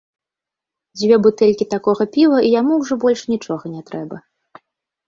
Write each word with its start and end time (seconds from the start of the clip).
Дзве 0.99 1.15
бутэлькі 1.27 1.67
такога 1.75 2.09
піва 2.17 2.37
і 2.49 2.53
яму 2.59 2.81
ўжо 2.81 2.93
больш 3.05 3.21
нічога 3.35 3.65
не 3.77 3.81
трэба. 3.93 4.15